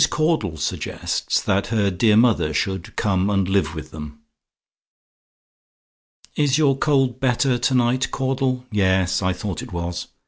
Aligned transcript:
CAUDLE 0.09 0.57
SUGGESTS 0.57 1.43
THAT 1.43 1.67
HER 1.67 1.91
DEAR 1.91 2.17
MOTHER 2.17 2.55
SHOULD 2.55 2.95
"COME 2.95 3.29
AND 3.29 3.47
LIVE 3.47 3.75
WITH 3.75 3.91
THEM." 3.91 4.17
"Is 6.35 6.57
your 6.57 6.75
cold 6.75 7.19
better 7.19 7.59
to 7.59 7.75
night, 7.75 8.09
Caudle? 8.09 8.65
Yes; 8.71 9.21
I 9.21 9.31
thought 9.31 9.61
it 9.61 9.71
was. 9.71 10.07